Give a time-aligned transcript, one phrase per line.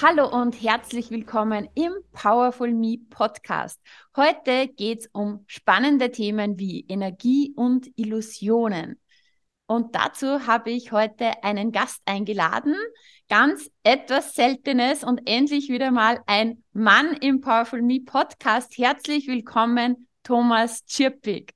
[0.00, 3.80] Hallo und herzlich willkommen im Powerful Me Podcast.
[4.14, 9.00] Heute geht es um spannende Themen wie Energie und Illusionen.
[9.66, 12.76] Und dazu habe ich heute einen Gast eingeladen,
[13.28, 18.78] ganz etwas Seltenes und endlich wieder mal ein Mann im Powerful Me Podcast.
[18.78, 21.50] Herzlich willkommen, Thomas Tschirpig.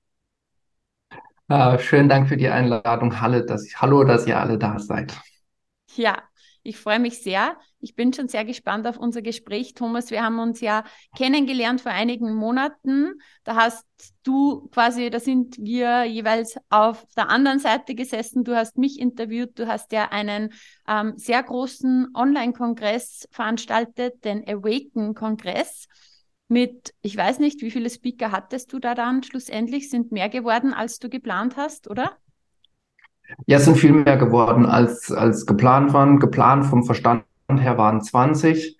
[1.46, 3.20] Ah, schönen Dank für die Einladung.
[3.20, 5.16] Hallo dass, hallo, dass ihr alle da seid.
[5.94, 6.20] Ja,
[6.64, 7.56] ich freue mich sehr.
[7.82, 9.74] Ich bin schon sehr gespannt auf unser Gespräch.
[9.74, 10.84] Thomas, wir haben uns ja
[11.16, 13.14] kennengelernt vor einigen Monaten.
[13.42, 13.84] Da hast
[14.22, 18.44] du quasi, da sind wir jeweils auf der anderen Seite gesessen.
[18.44, 19.58] Du hast mich interviewt.
[19.58, 20.52] Du hast ja einen
[20.86, 25.88] ähm, sehr großen Online-Kongress veranstaltet, den Awaken-Kongress.
[26.46, 29.90] Mit, ich weiß nicht, wie viele Speaker hattest du da dann schlussendlich?
[29.90, 32.12] Sind mehr geworden, als du geplant hast, oder?
[33.46, 36.20] Ja, es sind viel mehr geworden, als, als geplant waren.
[36.20, 37.24] Geplant vom Verstand
[37.58, 38.78] her waren 20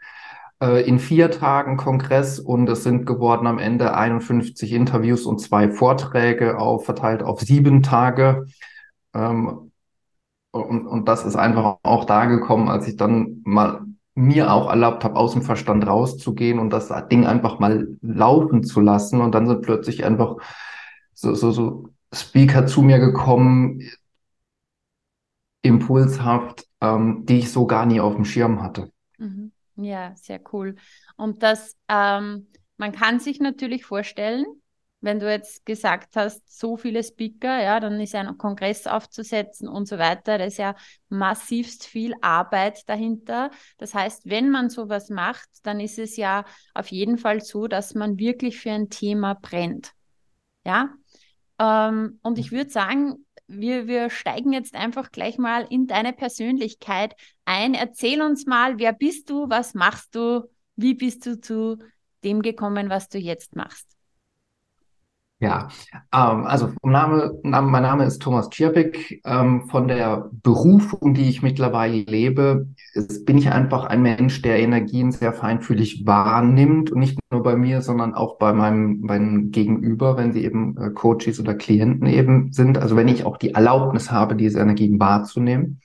[0.62, 5.70] äh, in vier Tagen Kongress und es sind geworden am Ende 51 Interviews und zwei
[5.70, 8.47] Vorträge auf, verteilt auf sieben Tage.
[9.15, 9.73] Ähm,
[10.53, 13.81] und, und das ist einfach auch da gekommen, als ich dann mal
[14.15, 18.81] mir auch erlaubt habe, aus dem Verstand rauszugehen und das Ding einfach mal laufen zu
[18.81, 19.20] lassen.
[19.20, 20.37] Und dann sind plötzlich einfach
[21.15, 23.81] so, so, so Speaker zu mir gekommen,
[25.62, 28.91] impulshaft, ähm, die ich so gar nie auf dem Schirm hatte.
[29.19, 29.52] Mhm.
[29.77, 30.77] Ja, sehr cool.
[31.16, 34.44] Und das, ähm, man kann sich natürlich vorstellen,
[35.00, 39.87] wenn du jetzt gesagt hast, so viele Speaker, ja, dann ist ein Kongress aufzusetzen und
[39.87, 40.76] so weiter, da ist ja
[41.09, 43.50] massivst viel Arbeit dahinter.
[43.78, 46.44] Das heißt, wenn man sowas macht, dann ist es ja
[46.75, 49.92] auf jeden Fall so, dass man wirklich für ein Thema brennt.
[50.65, 50.91] Ja.
[51.59, 57.14] Ähm, und ich würde sagen, wir, wir steigen jetzt einfach gleich mal in deine Persönlichkeit
[57.44, 57.75] ein.
[57.75, 61.78] Erzähl uns mal, wer bist du, was machst du, wie bist du zu
[62.25, 63.86] dem gekommen, was du jetzt machst?
[65.42, 65.66] Ja,
[66.14, 69.22] ähm, also Name, mein Name ist Thomas Tschirpik.
[69.25, 74.60] Ähm, von der Berufung, die ich mittlerweile lebe, ist, bin ich einfach ein Mensch, der
[74.60, 80.16] Energien sehr feinfühlig wahrnimmt und nicht nur bei mir, sondern auch bei meinem, meinem Gegenüber,
[80.16, 82.78] wenn sie eben äh, Coaches oder Klienten eben sind.
[82.78, 85.80] Also wenn ich auch die Erlaubnis habe, diese Energien wahrzunehmen.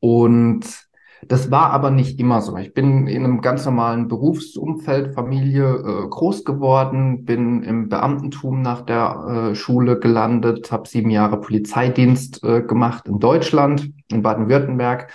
[0.00, 0.85] Und
[1.26, 2.56] das war aber nicht immer so.
[2.56, 8.82] Ich bin in einem ganz normalen Berufsumfeld, Familie äh, groß geworden, bin im Beamtentum nach
[8.82, 15.10] der äh, Schule gelandet, habe sieben Jahre Polizeidienst äh, gemacht in Deutschland, in Baden-Württemberg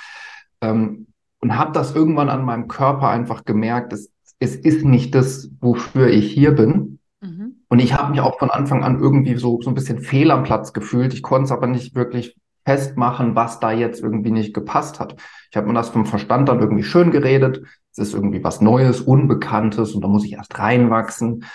[0.62, 1.08] ähm,
[1.40, 6.08] und habe das irgendwann an meinem Körper einfach gemerkt, es, es ist nicht das, wofür
[6.08, 7.00] ich hier bin.
[7.22, 7.58] Mhm.
[7.70, 10.44] Und ich habe mich auch von Anfang an irgendwie so, so ein bisschen fehl am
[10.44, 11.14] Platz gefühlt.
[11.14, 12.36] Ich konnte es aber nicht wirklich
[12.66, 15.16] festmachen, was da jetzt irgendwie nicht gepasst hat.
[15.50, 17.62] Ich habe mir das vom Verstand dann irgendwie schön geredet.
[17.92, 21.46] Es ist irgendwie was Neues, Unbekanntes und da muss ich erst reinwachsen.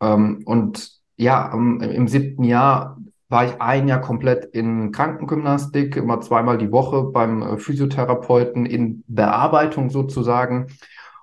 [0.00, 6.20] Ähm, und ja, im, im siebten Jahr war ich ein Jahr komplett in Krankengymnastik, immer
[6.20, 10.68] zweimal die Woche beim äh, Physiotherapeuten in Bearbeitung sozusagen.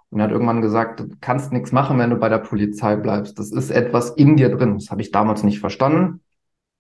[0.10, 3.40] Und er hat irgendwann gesagt, du kannst nichts machen, wenn du bei der Polizei bleibst.
[3.40, 4.76] Das ist etwas in dir drin.
[4.76, 6.22] Das habe ich damals nicht verstanden.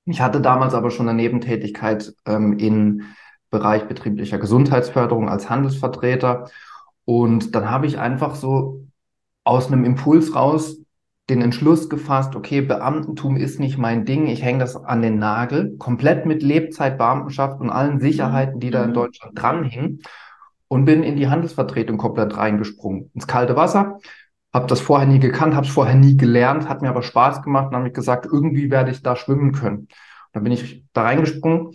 [0.06, 3.04] Ich hatte damals aber schon eine Nebentätigkeit ähm, im
[3.50, 6.50] Bereich betrieblicher Gesundheitsförderung als Handelsvertreter.
[7.06, 8.86] Und dann habe ich einfach so
[9.44, 10.78] aus einem Impuls raus
[11.30, 15.78] den Entschluss gefasst, okay, Beamtentum ist nicht mein Ding, ich hänge das an den Nagel,
[15.78, 18.96] komplett mit Lebzeitbeamtenschaft und allen Sicherheiten, die da in mhm.
[18.96, 20.02] Deutschland dranhingen
[20.68, 24.00] und bin in die Handelsvertretung komplett reingesprungen, ins kalte Wasser,
[24.54, 27.70] habe das vorher nie gekannt, habe es vorher nie gelernt, hat mir aber Spaß gemacht
[27.70, 29.88] und habe ich gesagt, irgendwie werde ich da schwimmen können.
[30.32, 31.72] Dann bin ich da reingesprungen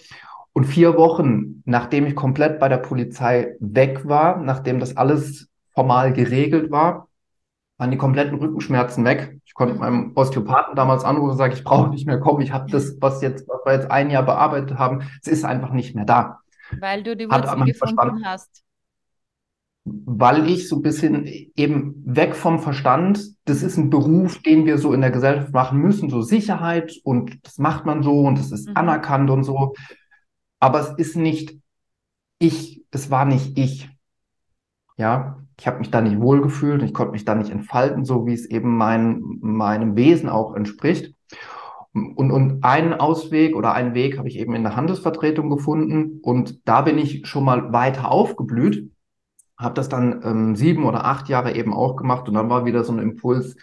[0.53, 6.13] und vier Wochen, nachdem ich komplett bei der Polizei weg war, nachdem das alles formal
[6.13, 7.09] geregelt war,
[7.79, 9.39] waren die kompletten Rückenschmerzen weg.
[9.45, 12.41] Ich konnte meinem Osteopathen damals anrufen und sagen, ich brauche nicht mehr kommen.
[12.43, 15.71] Ich habe das, was jetzt, was wir jetzt ein Jahr bearbeitet haben, es ist einfach
[15.71, 16.41] nicht mehr da.
[16.79, 18.25] Weil du die Wurzel gefunden Verstand.
[18.25, 18.65] hast
[20.07, 24.79] weil ich so ein bisschen eben weg vom Verstand, das ist ein Beruf, den wir
[24.79, 28.53] so in der Gesellschaft machen müssen, so Sicherheit und das macht man so und das
[28.53, 28.77] ist mhm.
[28.77, 29.75] anerkannt und so.
[30.61, 31.59] Aber es ist nicht
[32.39, 33.89] ich, es war nicht ich.
[34.97, 38.33] Ja, Ich habe mich da nicht wohlgefühlt, ich konnte mich da nicht entfalten, so wie
[38.33, 41.15] es eben mein, meinem Wesen auch entspricht.
[41.93, 46.61] Und, und einen Ausweg oder einen Weg habe ich eben in der Handelsvertretung gefunden und
[46.69, 48.91] da bin ich schon mal weiter aufgeblüht,
[49.59, 52.85] habe das dann ähm, sieben oder acht Jahre eben auch gemacht und dann war wieder
[52.85, 53.57] so ein Impuls,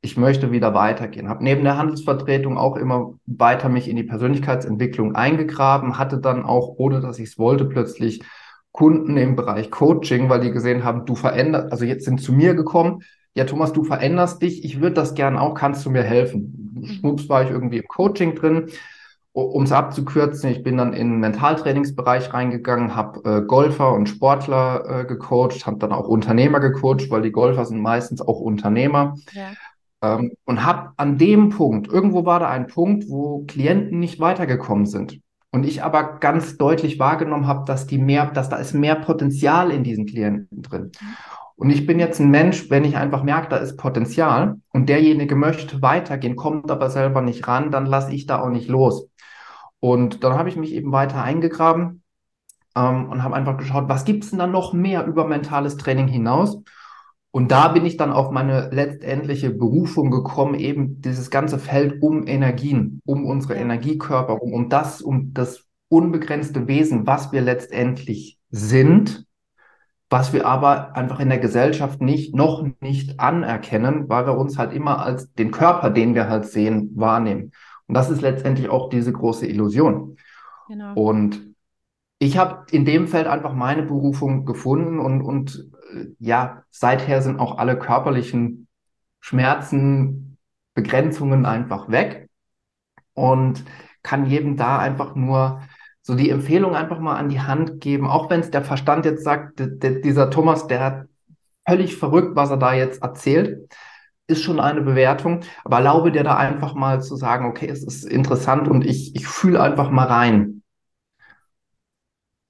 [0.00, 1.28] ich möchte wieder weitergehen.
[1.28, 6.74] Habe neben der Handelsvertretung auch immer weiter mich in die Persönlichkeitsentwicklung eingegraben, hatte dann auch,
[6.76, 8.22] ohne dass ich es wollte, plötzlich
[8.72, 12.54] Kunden im Bereich Coaching, weil die gesehen haben, du veränderst, also jetzt sind zu mir
[12.54, 13.02] gekommen,
[13.34, 16.72] ja Thomas, du veränderst dich, ich würde das gern auch, kannst du mir helfen?
[16.74, 16.86] Mhm.
[16.86, 18.70] Schwupps war ich irgendwie im Coaching drin.
[19.34, 24.84] Um es abzukürzen, ich bin dann in den Mentaltrainingsbereich reingegangen, habe äh, Golfer und Sportler
[25.00, 29.16] äh, gecoacht, habe dann auch Unternehmer gecoacht, weil die Golfer sind meistens auch Unternehmer.
[29.32, 29.52] Ja.
[30.02, 34.84] Ähm, und habe an dem Punkt, irgendwo war da ein Punkt, wo Klienten nicht weitergekommen
[34.84, 35.20] sind.
[35.50, 39.70] Und ich aber ganz deutlich wahrgenommen habe, dass die mehr, dass da ist mehr Potenzial
[39.70, 40.92] in diesen Klienten drin.
[41.56, 45.36] Und ich bin jetzt ein Mensch, wenn ich einfach merke, da ist Potenzial und derjenige
[45.36, 49.08] möchte weitergehen, kommt aber selber nicht ran, dann lasse ich da auch nicht los.
[49.80, 52.02] Und dann habe ich mich eben weiter eingegraben
[52.76, 56.08] ähm, und habe einfach geschaut, was gibt es denn da noch mehr über mentales Training
[56.08, 56.62] hinaus?
[57.32, 62.26] Und da bin ich dann auf meine letztendliche Berufung gekommen, eben dieses ganze Feld um
[62.26, 69.26] Energien, um unsere Energiekörper, um, um das, um das unbegrenzte Wesen, was wir letztendlich sind,
[70.12, 74.74] was wir aber einfach in der Gesellschaft nicht, noch nicht anerkennen, weil wir uns halt
[74.74, 77.52] immer als den Körper, den wir halt sehen, wahrnehmen.
[77.86, 80.18] Und das ist letztendlich auch diese große Illusion.
[80.68, 80.92] Genau.
[80.94, 81.54] Und
[82.18, 85.70] ich habe in dem Feld einfach meine Berufung gefunden und, und
[86.18, 88.68] ja, seither sind auch alle körperlichen
[89.20, 90.36] Schmerzen,
[90.74, 92.28] Begrenzungen einfach weg
[93.14, 93.64] und
[94.02, 95.62] kann jedem da einfach nur
[96.02, 99.24] so die Empfehlung einfach mal an die Hand geben, auch wenn es der Verstand jetzt
[99.24, 101.06] sagt, dieser Thomas, der hat
[101.66, 103.72] völlig verrückt, was er da jetzt erzählt,
[104.26, 108.04] ist schon eine Bewertung, aber erlaube dir da einfach mal zu sagen, okay, es ist
[108.04, 110.62] interessant und ich, ich fühle einfach mal rein.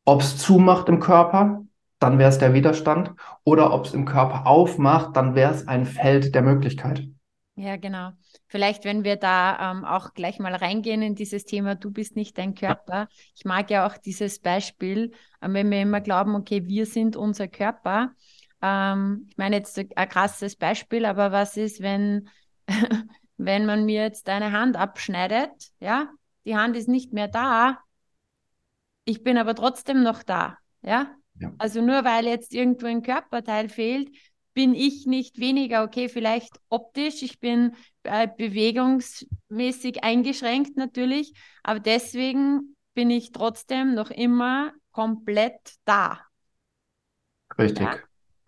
[0.05, 1.63] Ob es zumacht im Körper,
[1.99, 3.13] dann wäre es der Widerstand.
[3.45, 7.07] Oder ob es im Körper aufmacht, dann wäre es ein Feld der Möglichkeit.
[7.55, 8.13] Ja, genau.
[8.47, 12.39] Vielleicht, wenn wir da ähm, auch gleich mal reingehen in dieses Thema, du bist nicht
[12.39, 13.09] dein Körper.
[13.37, 17.49] Ich mag ja auch dieses Beispiel, äh, wenn wir immer glauben, okay, wir sind unser
[17.49, 18.13] Körper.
[18.63, 22.31] Ähm, ich meine jetzt ein krasses Beispiel, aber was ist, wenn,
[23.37, 25.51] wenn man mir jetzt deine Hand abschneidet?
[25.79, 26.09] Ja,
[26.47, 27.79] die Hand ist nicht mehr da.
[29.05, 30.57] Ich bin aber trotzdem noch da.
[30.81, 31.53] Ja, ja.
[31.59, 34.09] Also nur weil jetzt irgendwo ein Körperteil fehlt,
[34.55, 41.33] bin ich nicht weniger, okay, vielleicht optisch, ich bin äh, bewegungsmäßig eingeschränkt natürlich,
[41.63, 46.21] aber deswegen bin ich trotzdem noch immer komplett da.
[47.59, 47.87] Richtig.
[47.87, 47.97] Ja.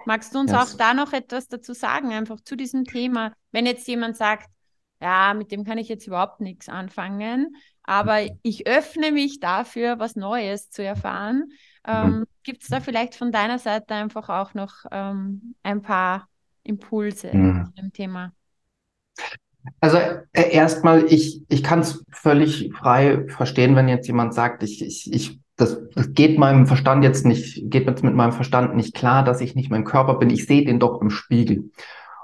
[0.06, 0.61] Magst du uns yes.
[0.61, 3.33] auch da noch etwas dazu sagen, einfach zu diesem Thema?
[3.53, 4.51] Wenn jetzt jemand sagt,
[5.01, 8.39] ja, mit dem kann ich jetzt überhaupt nichts anfangen, aber mhm.
[8.43, 11.53] ich öffne mich dafür, was Neues zu erfahren.
[11.86, 12.25] Ähm, mhm.
[12.42, 16.28] Gibt es da vielleicht von deiner Seite einfach auch noch ähm, ein paar
[16.62, 17.66] Impulse mhm.
[17.66, 18.32] zu dem Thema?
[19.81, 19.98] Also
[20.32, 25.12] äh, erstmal, ich, ich kann es völlig frei verstehen, wenn jetzt jemand sagt, ich, ich,
[25.12, 29.25] ich, das, das geht meinem Verstand jetzt nicht, geht jetzt mit meinem Verstand nicht klar,
[29.25, 30.31] dass ich nicht mein Körper bin.
[30.31, 31.70] Ich sehe den doch im Spiegel.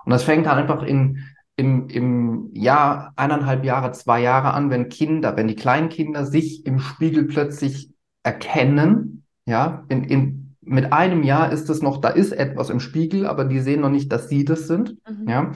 [0.05, 1.25] Und das fängt dann einfach in,
[1.57, 6.67] im, im Jahr, eineinhalb Jahre, zwei Jahre an, wenn Kinder, wenn die kleinen Kinder sich
[6.67, 7.91] im Spiegel plötzlich
[8.23, 9.20] erkennen
[9.51, 13.45] ja, in, in, mit einem Jahr ist es noch, da ist etwas im Spiegel, aber
[13.45, 14.97] die sehen noch nicht, dass sie das sind.
[15.09, 15.29] Mhm.
[15.29, 15.53] Ja.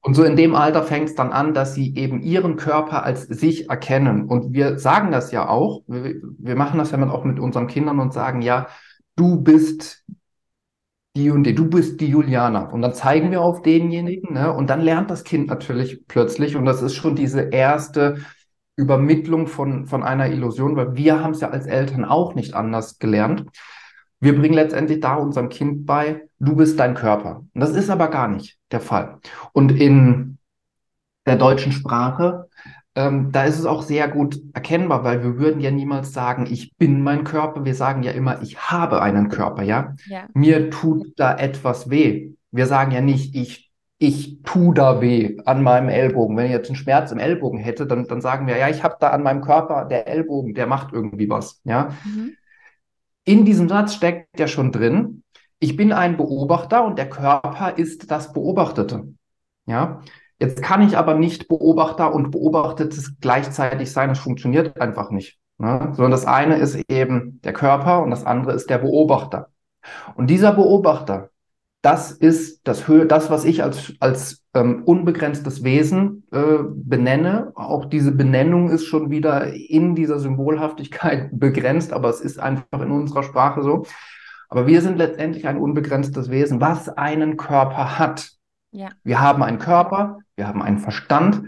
[0.00, 3.24] Und so in dem Alter fängt es dann an, dass sie eben ihren Körper als
[3.24, 4.26] sich erkennen.
[4.26, 5.82] Und wir sagen das ja auch.
[5.86, 8.68] Wir, wir machen das ja auch mit unseren Kindern und sagen, ja,
[9.16, 10.04] du bist
[11.16, 12.70] die und die, du bist die Juliana.
[12.70, 14.52] Und dann zeigen wir auf denjenigen, ne?
[14.52, 16.56] Und dann lernt das Kind natürlich plötzlich.
[16.56, 18.18] Und das ist schon diese erste
[18.78, 22.98] Übermittlung von, von einer Illusion, weil wir haben es ja als Eltern auch nicht anders
[22.98, 23.44] gelernt.
[24.20, 27.44] Wir bringen letztendlich da unserem Kind bei, du bist dein Körper.
[27.52, 29.18] Und das ist aber gar nicht der Fall.
[29.52, 30.38] Und in
[31.26, 32.48] der deutschen Sprache,
[32.94, 36.76] ähm, da ist es auch sehr gut erkennbar, weil wir würden ja niemals sagen, ich
[36.76, 37.64] bin mein Körper.
[37.64, 39.94] Wir sagen ja immer, ich habe einen Körper, ja.
[40.06, 40.28] ja.
[40.34, 42.32] Mir tut da etwas weh.
[42.52, 43.67] Wir sagen ja nicht, ich
[43.98, 46.36] ich tu da weh an meinem Ellbogen.
[46.36, 48.96] Wenn ich jetzt einen Schmerz im Ellbogen hätte, dann, dann sagen wir, ja, ich habe
[49.00, 51.60] da an meinem Körper, der Ellbogen, der macht irgendwie was.
[51.64, 51.90] Ja.
[52.04, 52.34] Mhm.
[53.24, 55.22] In diesem Satz steckt ja schon drin,
[55.58, 59.08] ich bin ein Beobachter und der Körper ist das Beobachtete.
[59.66, 60.00] Ja.
[60.38, 64.08] Jetzt kann ich aber nicht Beobachter und Beobachtetes gleichzeitig sein.
[64.10, 65.38] Das funktioniert einfach nicht.
[65.58, 65.92] Ne?
[65.94, 69.48] Sondern das eine ist eben der Körper und das andere ist der Beobachter.
[70.14, 71.30] Und dieser Beobachter,
[71.82, 77.52] das ist das Höhe, das, was ich als, als ähm, unbegrenztes Wesen äh, benenne.
[77.54, 82.90] Auch diese Benennung ist schon wieder in dieser Symbolhaftigkeit begrenzt, aber es ist einfach in
[82.90, 83.86] unserer Sprache so.
[84.48, 88.30] Aber wir sind letztendlich ein unbegrenztes Wesen, was einen Körper hat.
[88.72, 88.88] Ja.
[89.04, 91.42] Wir haben einen Körper, wir haben einen Verstand.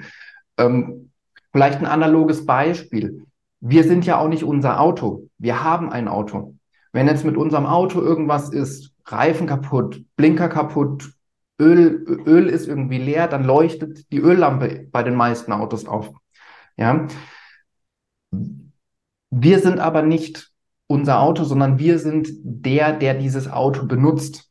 [0.58, 1.10] Ähm,
[1.52, 3.25] vielleicht ein analoges Beispiel.
[3.60, 5.28] Wir sind ja auch nicht unser Auto.
[5.38, 6.54] Wir haben ein Auto.
[6.92, 11.12] Wenn jetzt mit unserem Auto irgendwas ist, Reifen kaputt, Blinker kaputt,
[11.61, 16.11] Öl, Öl ist irgendwie leer, dann leuchtet die Öllampe bei den meisten Autos auf.
[16.76, 17.07] Ja.
[19.31, 20.50] Wir sind aber nicht
[20.87, 24.50] unser Auto, sondern wir sind der, der dieses Auto benutzt.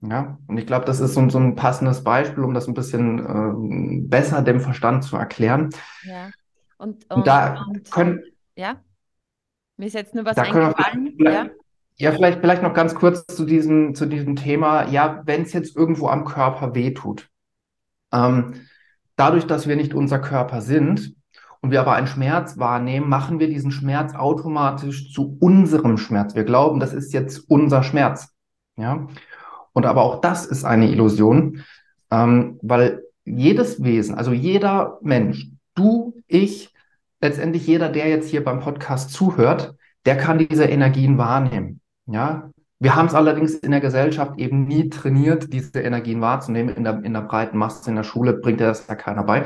[0.00, 3.18] Ja, und ich glaube, das ist so, so, ein passendes Beispiel, um das ein bisschen
[3.18, 5.70] äh, besser dem Verstand zu erklären.
[6.02, 6.30] Ja.
[6.76, 8.22] Und, und, und da und, können,
[8.54, 8.76] ja,
[9.76, 11.16] mir ist jetzt nur was eingefallen.
[11.18, 11.46] Ja.
[11.96, 14.88] Ja, vielleicht, vielleicht noch ganz kurz zu diesem, zu diesem Thema.
[14.88, 17.28] Ja, wenn es jetzt irgendwo am Körper wehtut.
[18.12, 18.54] Ähm,
[19.16, 21.14] dadurch, dass wir nicht unser Körper sind
[21.60, 26.34] und wir aber einen Schmerz wahrnehmen, machen wir diesen Schmerz automatisch zu unserem Schmerz.
[26.34, 28.34] Wir glauben, das ist jetzt unser Schmerz.
[28.76, 29.06] Ja.
[29.72, 31.62] Und aber auch das ist eine Illusion,
[32.10, 36.72] ähm, weil jedes Wesen, also jeder Mensch, du, ich,
[37.20, 41.80] letztendlich jeder, der jetzt hier beim Podcast zuhört, der kann diese Energien wahrnehmen.
[42.06, 46.74] Ja, wir haben es allerdings in der Gesellschaft eben nie trainiert, diese Energien wahrzunehmen.
[46.74, 49.44] In der, in der breiten Masse in der Schule bringt das ja keiner bei.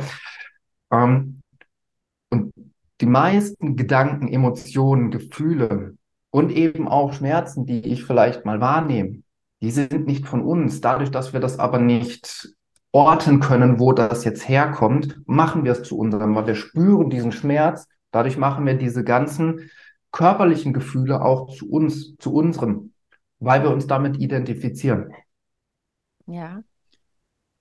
[0.90, 1.40] Ähm,
[2.30, 2.52] und
[3.00, 5.96] die meisten Gedanken, Emotionen, Gefühle
[6.30, 9.22] und eben auch Schmerzen, die ich vielleicht mal wahrnehme,
[9.60, 10.80] die sind nicht von uns.
[10.80, 12.54] Dadurch, dass wir das aber nicht
[12.92, 17.32] orten können, wo das jetzt herkommt, machen wir es zu unserem, weil wir spüren diesen
[17.32, 17.86] Schmerz.
[18.10, 19.70] Dadurch machen wir diese ganzen
[20.12, 22.92] körperlichen Gefühle auch zu uns, zu unserem,
[23.38, 25.12] weil wir uns damit identifizieren.
[26.26, 26.62] Ja,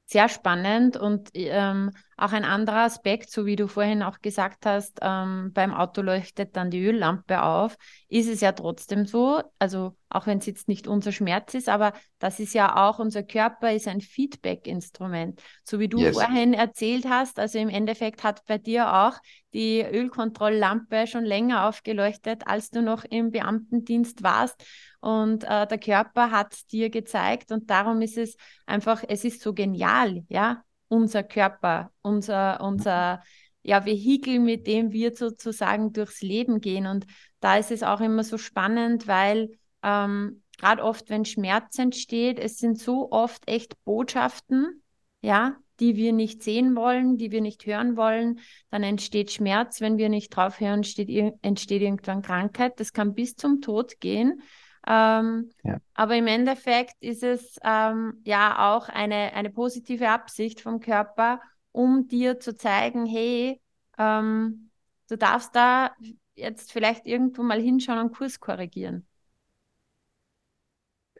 [0.05, 4.99] sehr spannend und ähm, auch ein anderer Aspekt, so wie du vorhin auch gesagt hast,
[5.01, 7.77] ähm, beim Auto leuchtet dann die Öllampe auf,
[8.09, 11.93] ist es ja trotzdem so, also auch wenn es jetzt nicht unser Schmerz ist, aber
[12.17, 15.41] das ist ja auch, unser Körper ist ein Feedback-Instrument.
[15.63, 16.15] So wie du yes.
[16.15, 19.19] vorhin erzählt hast, also im Endeffekt hat bei dir auch
[19.53, 24.63] die Ölkontrolllampe schon länger aufgeleuchtet, als du noch im Beamtendienst warst.
[25.01, 29.53] Und äh, der Körper hat dir gezeigt und darum ist es einfach, es ist so
[29.53, 33.21] genial, ja, unser Körper, unser, unser
[33.63, 36.87] ja, Vehikel, mit dem wir sozusagen durchs Leben gehen.
[36.87, 37.05] Und
[37.39, 42.57] da ist es auch immer so spannend, weil ähm, gerade oft, wenn Schmerz entsteht, es
[42.57, 44.83] sind so oft echt Botschaften,
[45.21, 48.39] ja, die wir nicht sehen wollen, die wir nicht hören wollen.
[48.71, 52.79] Dann entsteht Schmerz, wenn wir nicht drauf hören, entsteht, entsteht irgendwann Krankheit.
[52.79, 54.41] Das kann bis zum Tod gehen.
[54.87, 55.77] Ähm, ja.
[55.93, 61.41] Aber im Endeffekt ist es ähm, ja auch eine, eine positive Absicht vom Körper,
[61.73, 63.59] um dir zu zeigen, hey,
[63.97, 64.69] ähm,
[65.09, 65.91] du darfst da
[66.35, 69.05] jetzt vielleicht irgendwo mal hinschauen und Kurs korrigieren.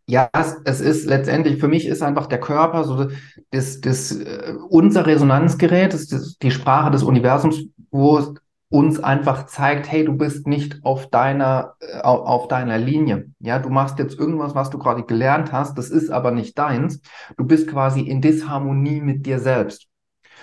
[0.09, 3.09] Ja, es, es, ist letztendlich, für mich ist einfach der Körper so
[3.51, 8.33] das, das, äh, unser Resonanzgerät, das, das, die Sprache des Universums, wo es
[8.69, 13.31] uns einfach zeigt, hey, du bist nicht auf deiner, äh, auf, deiner Linie.
[13.39, 17.01] Ja, du machst jetzt irgendwas, was du gerade gelernt hast, das ist aber nicht deins.
[17.37, 19.87] Du bist quasi in Disharmonie mit dir selbst.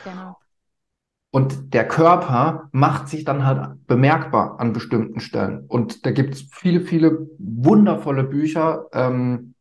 [0.05, 0.39] Genau.
[1.31, 5.67] Und der Körper macht sich dann halt bemerkbar an bestimmten Stellen.
[5.67, 8.87] Und da gibt es viele, viele wundervolle Bücher.
[8.93, 9.55] Ähm,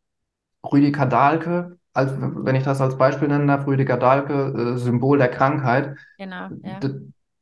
[0.72, 5.30] Rüdiger Dahlke, als, wenn ich das als Beispiel nennen darf, Rüdiger Dahlke, äh, Symbol der
[5.30, 5.98] Krankheit.
[6.18, 6.80] Genau, ja.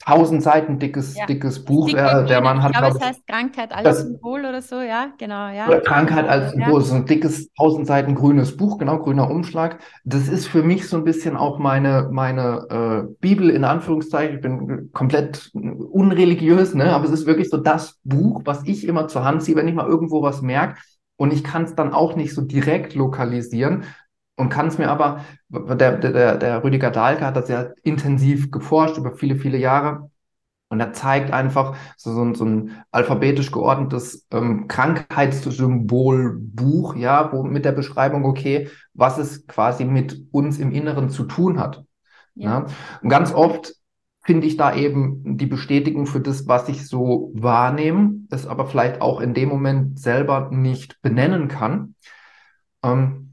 [0.05, 1.25] Tausend Seiten dickes, ja.
[1.25, 1.89] dickes Buch.
[1.89, 5.49] Der, der Mann hat, glaube, es heißt Krankheit als das, Symbol oder so, ja, genau,
[5.49, 5.79] ja.
[5.81, 6.85] Krankheit als Symbol, ja.
[6.85, 9.79] so ein dickes, tausend Seiten grünes Buch, genau, grüner Umschlag.
[10.03, 14.35] Das ist für mich so ein bisschen auch meine, meine äh, Bibel in Anführungszeichen.
[14.37, 19.07] Ich bin komplett unreligiös, ne, aber es ist wirklich so das Buch, was ich immer
[19.07, 20.77] zur Hand ziehe, wenn ich mal irgendwo was merke
[21.21, 23.83] und ich kann es dann auch nicht so direkt lokalisieren
[24.35, 28.97] und kann es mir aber, der, der, der Rüdiger Dahlke hat das ja intensiv geforscht
[28.97, 30.09] über viele, viele Jahre.
[30.69, 37.65] Und er zeigt einfach so, so, so ein alphabetisch geordnetes ähm, Krankheitssymbolbuch, ja, wo mit
[37.65, 41.83] der Beschreibung, okay, was es quasi mit uns im Inneren zu tun hat.
[42.35, 42.59] Ja.
[42.59, 42.65] ja.
[43.01, 43.73] Und ganz oft
[44.23, 49.01] finde ich da eben die Bestätigung für das, was ich so wahrnehme, es aber vielleicht
[49.01, 51.95] auch in dem Moment selber nicht benennen kann.
[52.81, 53.30] Ähm,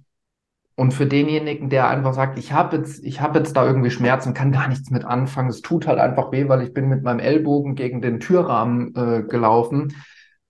[0.78, 4.32] und für denjenigen, der einfach sagt, ich habe jetzt, ich habe jetzt da irgendwie Schmerzen,
[4.32, 7.18] kann gar nichts mit anfangen, es tut halt einfach weh, weil ich bin mit meinem
[7.18, 9.96] Ellbogen gegen den Türrahmen äh, gelaufen.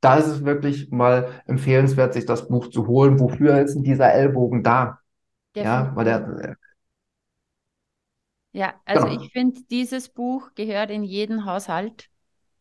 [0.03, 3.19] Da ist es wirklich mal empfehlenswert, sich das Buch zu holen.
[3.21, 4.99] Wofür ist denn dieser Ellbogen da?
[5.57, 5.87] Definitiv.
[5.87, 6.57] Ja, weil der.
[8.53, 9.23] Ja, also genau.
[9.23, 12.11] ich finde, dieses Buch gehört in jeden Haushalt.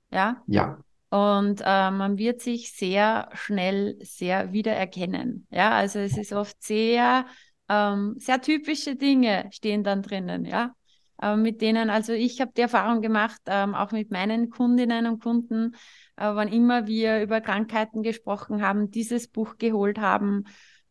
[0.09, 0.41] Ja.
[0.47, 0.77] Ja.
[1.09, 5.47] Und äh, man wird sich sehr schnell sehr wiedererkennen.
[5.51, 7.25] Ja, also es ist oft sehr,
[7.69, 10.45] ähm, sehr typische Dinge stehen dann drinnen.
[10.45, 10.73] Ja,
[11.21, 15.21] äh, mit denen, also ich habe die Erfahrung gemacht, ähm, auch mit meinen Kundinnen und
[15.21, 15.75] Kunden,
[16.15, 20.45] äh, wann immer wir über Krankheiten gesprochen haben, dieses Buch geholt haben,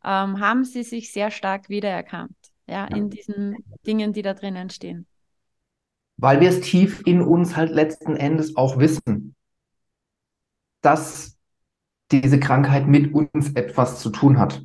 [0.04, 2.36] ähm, haben sie sich sehr stark wiedererkannt.
[2.68, 3.56] Ja, ja, in diesen
[3.86, 5.06] Dingen, die da drinnen stehen.
[6.16, 9.36] Weil wir es tief in uns halt letzten Endes auch wissen
[10.86, 11.36] dass
[12.12, 14.62] diese Krankheit mit uns etwas zu tun hat.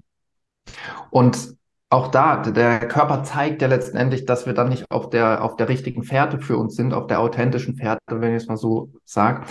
[1.10, 1.58] Und
[1.92, 5.68] auch da, der Körper zeigt ja letztendlich, dass wir dann nicht auf der, auf der
[5.68, 9.42] richtigen Fährte für uns sind, auf der authentischen Fährte, wenn ich es mal so sage.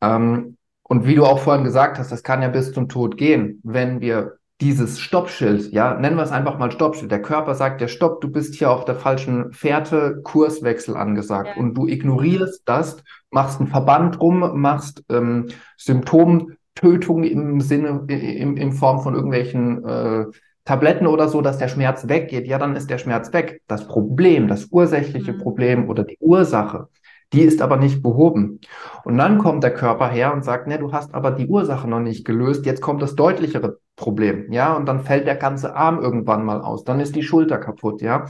[0.00, 3.60] Ähm, und wie du auch vorhin gesagt hast, das kann ja bis zum Tod gehen,
[3.62, 7.12] wenn wir dieses Stoppschild, ja, nennen wir es einfach mal Stoppschild.
[7.12, 11.50] Der Körper sagt ja, stopp, du bist hier auf der falschen Fährte, Kurswechsel angesagt.
[11.54, 11.62] Ja.
[11.62, 12.96] Und du ignorierst das,
[13.30, 15.46] machst einen Verband rum, machst ähm,
[15.76, 20.24] Symptomtötung im Sinne, in, in Form von irgendwelchen äh,
[20.64, 22.46] Tabletten oder so, dass der Schmerz weggeht.
[22.46, 23.62] Ja, dann ist der Schmerz weg.
[23.66, 25.38] Das Problem, das ursächliche mhm.
[25.38, 26.88] Problem oder die Ursache,
[27.32, 28.60] die ist aber nicht behoben.
[29.04, 32.00] Und dann kommt der Körper her und sagt, ne, du hast aber die Ursache noch
[32.00, 32.66] nicht gelöst.
[32.66, 34.52] Jetzt kommt das deutlichere Problem.
[34.52, 36.84] Ja, und dann fällt der ganze Arm irgendwann mal aus.
[36.84, 38.02] Dann ist die Schulter kaputt.
[38.02, 38.26] Ja,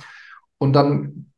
[0.58, 1.32] und dann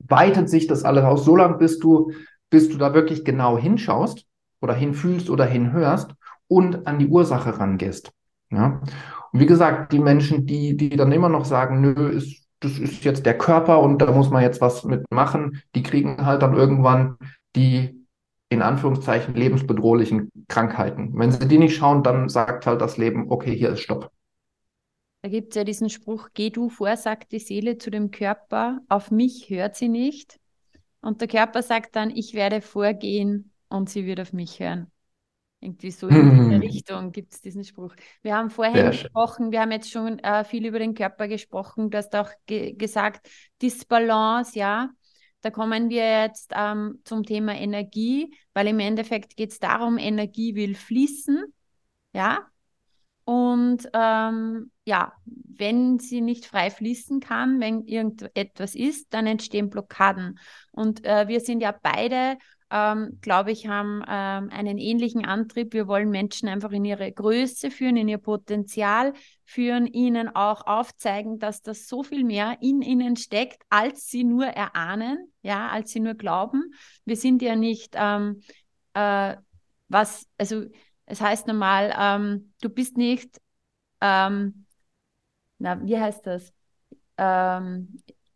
[0.00, 2.12] weitet sich das alles aus, so lange, bis du,
[2.50, 4.26] bis du da wirklich genau hinschaust
[4.60, 6.10] oder hinfühlst oder hinhörst
[6.48, 8.10] und an die Ursache rangehst.
[8.50, 8.80] Ja.
[9.32, 13.24] Wie gesagt, die Menschen, die, die dann immer noch sagen, nö, ist das ist jetzt
[13.24, 15.62] der Körper und da muss man jetzt was mitmachen.
[15.74, 17.16] Die kriegen halt dann irgendwann
[17.56, 18.06] die
[18.50, 21.12] in Anführungszeichen lebensbedrohlichen Krankheiten.
[21.14, 24.10] Wenn sie die nicht schauen, dann sagt halt das Leben, okay, hier ist Stopp.
[25.22, 28.80] Da gibt es ja diesen Spruch, geh du vor, sagt die Seele zu dem Körper,
[28.88, 30.38] auf mich hört sie nicht.
[31.00, 34.90] Und der Körper sagt dann, ich werde vorgehen und sie wird auf mich hören.
[35.60, 37.94] Irgendwie so in diese Richtung gibt es diesen Spruch.
[38.22, 41.90] Wir haben vorher gesprochen, wir haben jetzt schon äh, viel über den Körper gesprochen.
[41.90, 43.28] Du hast auch ge gesagt,
[43.60, 44.90] Disbalance, ja.
[45.42, 50.54] Da kommen wir jetzt ähm, zum Thema Energie, weil im Endeffekt geht es darum, Energie
[50.54, 51.44] will fließen,
[52.12, 52.46] ja.
[53.24, 60.38] Und ähm, ja, wenn sie nicht frei fließen kann, wenn irgendetwas ist, dann entstehen Blockaden.
[60.72, 62.38] Und äh, wir sind ja beide
[62.70, 65.72] ähm, glaube ich, haben ähm, einen ähnlichen Antrieb.
[65.72, 69.12] Wir wollen Menschen einfach in ihre Größe führen, in ihr Potenzial
[69.44, 74.46] führen, ihnen auch aufzeigen, dass das so viel mehr in ihnen steckt, als sie nur
[74.46, 76.72] erahnen, ja, als sie nur glauben.
[77.04, 78.42] Wir sind ja nicht, ähm,
[78.94, 79.36] äh,
[79.88, 80.64] was, also
[81.06, 83.40] es heißt normal, ähm, du bist nicht,
[84.00, 84.66] ähm,
[85.58, 86.52] na, wie heißt das?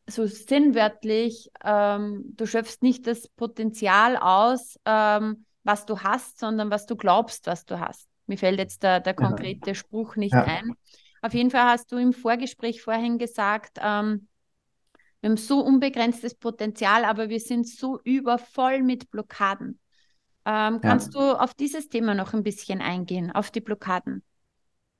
[0.06, 6.86] So sinnwörtlich, ähm, du schöpfst nicht das Potenzial aus, ähm, was du hast, sondern was
[6.86, 8.08] du glaubst, was du hast.
[8.26, 9.74] Mir fällt jetzt der, der konkrete ja.
[9.74, 10.44] Spruch nicht ja.
[10.44, 10.74] ein.
[11.22, 14.28] Auf jeden Fall hast du im Vorgespräch vorhin gesagt, ähm,
[15.20, 19.80] wir haben so unbegrenztes Potenzial, aber wir sind so übervoll mit Blockaden.
[20.44, 21.20] Ähm, kannst ja.
[21.20, 24.22] du auf dieses Thema noch ein bisschen eingehen, auf die Blockaden?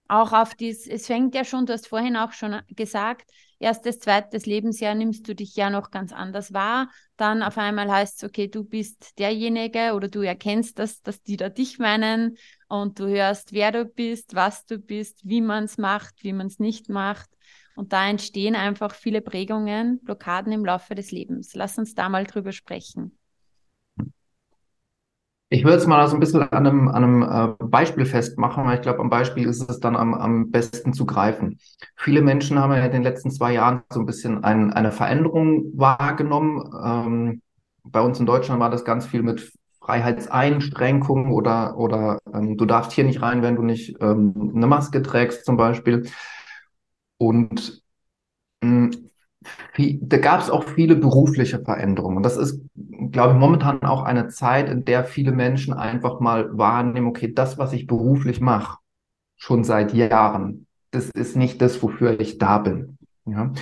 [0.06, 4.44] Auch auf dies, es fängt ja schon, du hast vorhin auch schon gesagt, erstes, zweites
[4.44, 6.90] Lebensjahr nimmst du dich ja noch ganz anders wahr.
[7.16, 11.38] Dann auf einmal heißt es, okay, du bist derjenige oder du erkennst, dass, dass die
[11.38, 12.36] da dich meinen
[12.68, 16.48] und du hörst, wer du bist, was du bist, wie man es macht, wie man
[16.48, 17.30] es nicht macht.
[17.74, 21.54] Und da entstehen einfach viele Prägungen, Blockaden im Laufe des Lebens.
[21.54, 23.18] Lass uns da mal drüber sprechen.
[25.54, 27.22] Ich würde es mal so ein bisschen an einem, an einem
[27.60, 31.06] äh, Beispiel festmachen, weil ich glaube, am Beispiel ist es dann am, am besten zu
[31.06, 31.60] greifen.
[31.94, 35.70] Viele Menschen haben ja in den letzten zwei Jahren so ein bisschen ein, eine Veränderung
[35.78, 36.60] wahrgenommen.
[36.84, 37.42] Ähm,
[37.84, 42.90] bei uns in Deutschland war das ganz viel mit Freiheitseinschränkungen oder, oder ähm, du darfst
[42.90, 46.02] hier nicht rein, wenn du nicht ähm, eine Maske trägst zum Beispiel.
[47.18, 47.82] Und
[48.62, 48.90] mh,
[49.76, 52.18] da gab es auch viele berufliche Veränderungen.
[52.18, 52.61] Und das ist,
[53.11, 57.59] glaube ich, momentan auch eine Zeit, in der viele Menschen einfach mal wahrnehmen, okay, das,
[57.59, 58.78] was ich beruflich mache,
[59.37, 62.98] schon seit Jahren, das ist nicht das, wofür ich da bin.
[63.26, 63.52] Ja?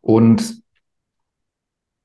[0.00, 0.62] Und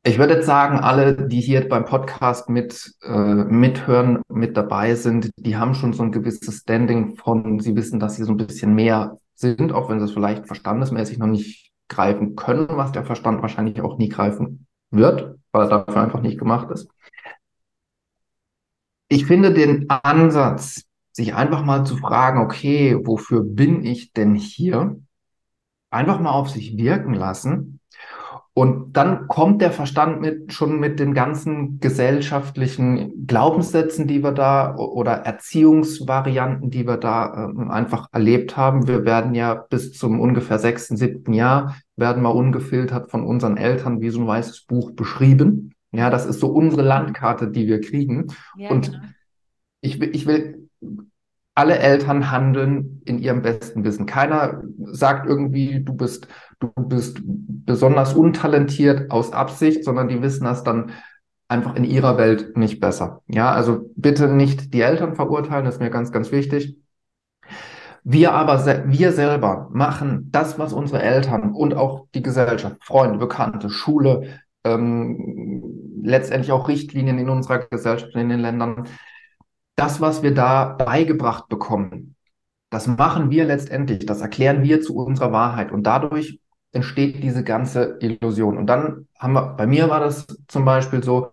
[0.03, 5.31] ich würde jetzt sagen, alle, die hier beim Podcast mit äh, mithören, mit dabei sind,
[5.35, 8.73] die haben schon so ein gewisses Standing von, sie wissen, dass sie so ein bisschen
[8.73, 13.41] mehr sind, auch wenn sie es vielleicht verstandesmäßig noch nicht greifen können, was der Verstand
[13.41, 16.89] wahrscheinlich auch nie greifen wird, weil er dafür einfach nicht gemacht ist.
[19.09, 24.99] Ich finde den Ansatz, sich einfach mal zu fragen, okay, wofür bin ich denn hier,
[25.89, 27.76] einfach mal auf sich wirken lassen.
[28.57, 34.75] Und dann kommt der Verstand mit, schon mit den ganzen gesellschaftlichen Glaubenssätzen, die wir da
[34.75, 38.87] oder Erziehungsvarianten, die wir da äh, einfach erlebt haben.
[38.87, 44.01] Wir werden ja bis zum ungefähr sechsten, siebten Jahr, werden wir ungefiltert von unseren Eltern
[44.01, 45.75] wie so ein weißes Buch beschrieben.
[45.91, 48.25] Ja, das ist so unsere Landkarte, die wir kriegen.
[48.57, 49.03] Ja, Und genau.
[49.81, 50.67] ich, ich will
[51.57, 54.05] alle Eltern handeln in ihrem besten Wissen.
[54.05, 56.27] Keiner sagt irgendwie, du bist,
[56.59, 60.91] du bist besonders untalentiert aus Absicht, sondern die wissen das dann
[61.47, 63.23] einfach in ihrer Welt nicht besser.
[63.27, 66.77] Ja, also bitte nicht die Eltern verurteilen, das ist mir ganz, ganz wichtig.
[68.03, 73.71] Wir aber, wir selber machen das, was unsere Eltern und auch die Gesellschaft, Freunde, Bekannte,
[73.71, 75.63] Schule, ähm,
[76.03, 78.87] letztendlich auch Richtlinien in unserer Gesellschaft, in den Ländern,
[79.77, 82.15] das, was wir da beigebracht bekommen,
[82.69, 86.39] das machen wir letztendlich, das erklären wir zu unserer Wahrheit und dadurch
[86.73, 88.57] entsteht diese ganze Illusion.
[88.57, 91.31] Und dann haben wir, bei mir war das zum Beispiel so,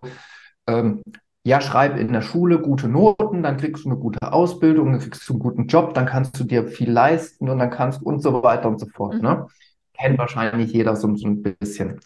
[0.67, 1.01] ähm,
[1.43, 5.27] ja, schreib in der Schule gute Noten, dann kriegst du eine gute Ausbildung, dann kriegst
[5.27, 8.21] du einen guten Job, dann kannst du dir viel leisten und dann kannst du und
[8.21, 9.15] so weiter und so fort.
[9.15, 9.21] Mhm.
[9.21, 9.47] Ne?
[9.93, 11.99] Kennt wahrscheinlich jeder so, so ein bisschen.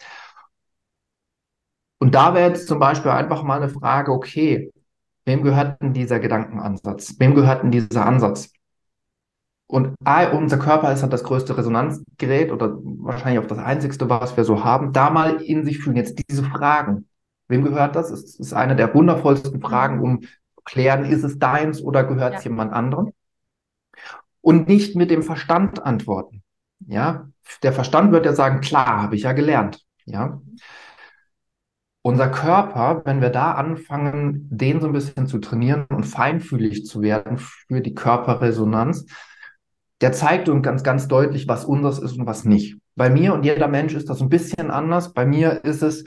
[1.98, 4.70] Und da wäre jetzt zum Beispiel einfach mal eine Frage, okay,
[5.24, 7.16] Wem gehört denn dieser Gedankenansatz?
[7.18, 8.52] Wem gehört denn dieser Ansatz?
[9.66, 14.36] Und A, unser Körper ist halt das größte Resonanzgerät oder wahrscheinlich auch das einzigste, was
[14.36, 14.92] wir so haben.
[14.92, 15.96] Da mal in sich fühlen.
[15.96, 17.08] Jetzt diese Fragen.
[17.46, 18.10] Wem gehört das?
[18.10, 20.28] Es ist eine der wundervollsten Fragen, um zu
[20.64, 22.50] klären, ist es deins oder gehört es ja.
[22.50, 23.12] jemand anderem?
[24.40, 26.42] Und nicht mit dem Verstand antworten.
[26.86, 27.28] Ja,
[27.62, 29.84] der Verstand wird ja sagen, klar, habe ich ja gelernt.
[30.04, 30.40] Ja,
[32.02, 37.02] unser Körper, wenn wir da anfangen, den so ein bisschen zu trainieren und feinfühlig zu
[37.02, 39.06] werden für die Körperresonanz,
[40.00, 42.78] der zeigt uns ganz, ganz deutlich, was unseres ist und was nicht.
[42.96, 45.12] Bei mir und jeder Mensch ist das ein bisschen anders.
[45.12, 46.04] Bei mir ist es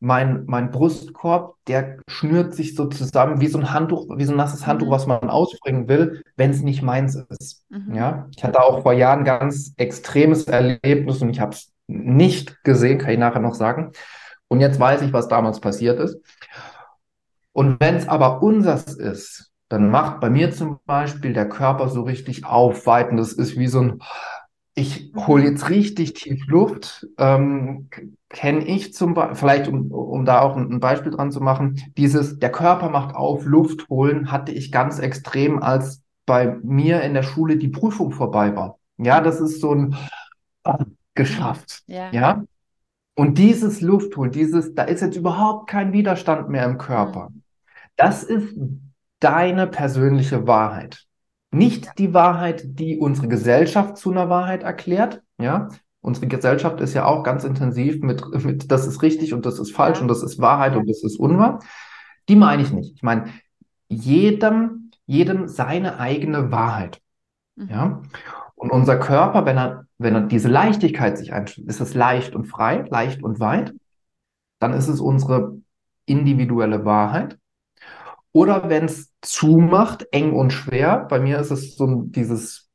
[0.00, 4.36] mein, mein Brustkorb, der schnürt sich so zusammen wie so ein Handtuch, wie so ein
[4.36, 4.92] nasses Handtuch, mhm.
[4.92, 7.64] was man ausbringen will, wenn es nicht meins ist.
[7.68, 7.94] Mhm.
[7.94, 12.98] Ja, ich hatte auch vor Jahren ganz extremes Erlebnis und ich habe es nicht gesehen,
[12.98, 13.92] kann ich nachher noch sagen.
[14.48, 16.18] Und jetzt weiß ich, was damals passiert ist.
[17.52, 22.02] Und wenn es aber unsers ist, dann macht bei mir zum Beispiel der Körper so
[22.02, 23.16] richtig aufweiten.
[23.16, 24.02] Das ist wie so ein,
[24.74, 27.06] ich hole jetzt richtig tief Luft.
[27.18, 27.90] Ähm,
[28.30, 32.38] Kenne ich zum Beispiel, vielleicht um, um da auch ein, Beispiel dran zu machen, dieses,
[32.38, 37.22] der Körper macht auf, Luft holen, hatte ich ganz extrem, als bei mir in der
[37.22, 38.78] Schule die Prüfung vorbei war.
[38.98, 39.96] Ja, das ist so ein,
[41.14, 41.82] geschafft.
[41.86, 42.10] Ja.
[42.12, 42.44] ja.
[43.18, 47.30] Und dieses Luftholen, dieses, da ist jetzt überhaupt kein Widerstand mehr im Körper.
[47.30, 47.42] Mhm.
[47.96, 48.54] Das ist
[49.18, 51.04] deine persönliche Wahrheit.
[51.50, 55.20] Nicht die Wahrheit, die unsere Gesellschaft zu einer Wahrheit erklärt.
[55.36, 55.68] Ja,
[56.00, 59.72] unsere Gesellschaft ist ja auch ganz intensiv mit, mit das ist richtig und das ist
[59.72, 61.58] falsch und das ist Wahrheit und das ist unwahr.
[62.28, 62.94] Die meine ich nicht.
[62.94, 63.24] Ich meine,
[63.88, 67.00] jedem, jedem seine eigene Wahrheit.
[67.56, 67.68] Mhm.
[67.68, 68.02] Ja.
[68.58, 72.46] Und unser Körper, wenn er, wenn er diese Leichtigkeit sich einstellt, ist es leicht und
[72.46, 73.72] frei, leicht und weit,
[74.58, 75.58] dann ist es unsere
[76.06, 77.38] individuelle Wahrheit.
[78.32, 82.68] Oder wenn es zumacht, eng und schwer, bei mir ist es so dieses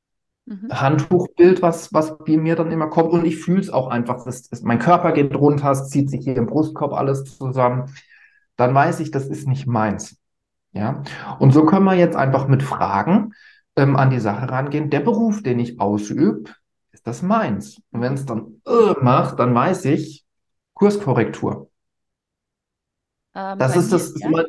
[0.46, 0.70] mhm.
[0.72, 3.12] Handtuchbild, was, was bei mir dann immer kommt.
[3.12, 6.24] Und ich fühle es auch einfach, das, das, mein Körper geht runter, es zieht sich
[6.24, 7.94] hier im Brustkorb alles zusammen.
[8.56, 10.18] Dann weiß ich, das ist nicht meins.
[10.72, 11.04] Ja.
[11.40, 13.34] Und so können wir jetzt einfach mit Fragen
[13.76, 14.90] ähm, an die Sache rangehen.
[14.90, 16.52] Der Beruf, den ich ausübe,
[16.92, 17.82] ist das meins.
[17.92, 20.26] Und wenn es dann äh, macht, dann weiß ich,
[20.74, 21.70] Kurskorrektur.
[23.36, 24.30] Ähm, das ist das, ja.
[24.30, 24.48] mal,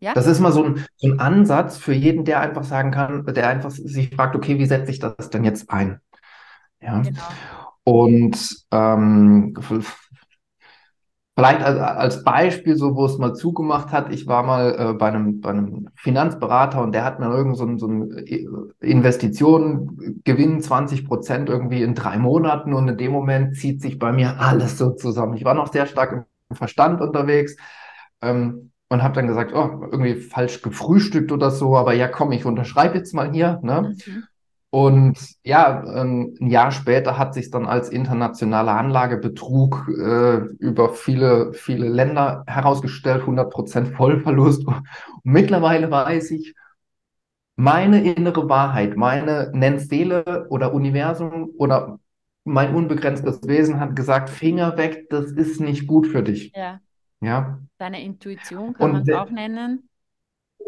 [0.00, 0.14] ja?
[0.14, 3.48] das ist mal so ein, so ein Ansatz für jeden, der einfach sagen kann, der
[3.48, 6.00] einfach sich fragt, okay, wie setze ich das denn jetzt ein?
[6.80, 7.00] Ja.
[7.00, 7.22] Genau.
[7.84, 9.54] Und ähm,
[11.34, 15.40] Vielleicht als, Beispiel, so wo es mal zugemacht hat, ich war mal äh, bei, einem,
[15.40, 18.46] bei einem Finanzberater und der hat mir irgend so, so eine äh,
[18.80, 24.12] Investition, Gewinn 20 Prozent irgendwie in drei Monaten und in dem Moment zieht sich bei
[24.12, 25.34] mir alles so zusammen.
[25.34, 27.56] Ich war noch sehr stark im Verstand unterwegs
[28.20, 32.44] ähm, und habe dann gesagt, oh, irgendwie falsch gefrühstückt oder so, aber ja komm, ich
[32.44, 33.58] unterschreibe jetzt mal hier.
[33.62, 33.94] Ne?
[34.06, 34.24] Mhm.
[34.74, 41.52] Und ja, ähm, ein Jahr später hat sich dann als internationaler Anlagebetrug äh, über viele,
[41.52, 44.66] viele Länder herausgestellt, 100% Vollverlust.
[44.66, 44.82] Und
[45.24, 46.54] mittlerweile weiß ich,
[47.54, 51.98] meine innere Wahrheit, meine Nennseele oder Universum oder
[52.44, 56.50] mein unbegrenztes Wesen hat gesagt, Finger weg, das ist nicht gut für dich.
[56.56, 56.80] Ja.
[57.20, 57.60] Ja.
[57.76, 59.90] Deine Intuition kann man es auch nennen.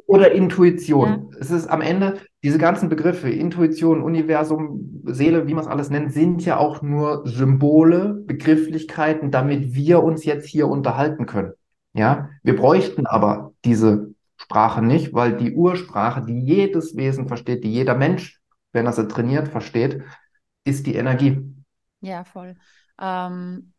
[0.05, 1.31] Oder Intuition.
[1.33, 1.38] Ja.
[1.40, 6.12] Es ist am Ende, diese ganzen Begriffe, Intuition, Universum, Seele, wie man es alles nennt,
[6.12, 11.54] sind ja auch nur Symbole, Begrifflichkeiten, damit wir uns jetzt hier unterhalten können.
[11.94, 17.72] Ja, wir bräuchten aber diese Sprache nicht, weil die Ursprache, die jedes Wesen versteht, die
[17.72, 20.02] jeder Mensch, wenn er sie trainiert, versteht,
[20.64, 21.40] ist die Energie.
[22.02, 22.57] Ja, voll.
[23.00, 23.72] Ähm,